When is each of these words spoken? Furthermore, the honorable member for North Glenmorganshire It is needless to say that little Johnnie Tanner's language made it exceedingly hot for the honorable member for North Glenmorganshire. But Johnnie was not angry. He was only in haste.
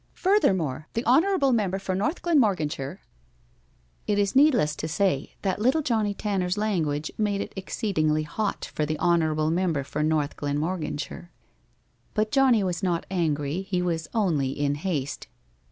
Furthermore, 0.15 0.87
the 0.93 1.03
honorable 1.03 1.51
member 1.51 1.77
for 1.77 1.93
North 1.93 2.23
Glenmorganshire 2.23 3.01
It 4.07 4.17
is 4.17 4.35
needless 4.35 4.75
to 4.77 4.87
say 4.87 5.35
that 5.43 5.59
little 5.61 5.83
Johnnie 5.83 6.15
Tanner's 6.15 6.57
language 6.57 7.11
made 7.19 7.39
it 7.39 7.53
exceedingly 7.55 8.23
hot 8.23 8.71
for 8.73 8.83
the 8.83 8.97
honorable 8.97 9.51
member 9.51 9.83
for 9.83 10.01
North 10.01 10.37
Glenmorganshire. 10.37 11.29
But 12.15 12.31
Johnnie 12.31 12.63
was 12.63 12.81
not 12.81 13.05
angry. 13.11 13.61
He 13.61 13.83
was 13.83 14.07
only 14.11 14.49
in 14.49 14.73
haste. 14.73 15.27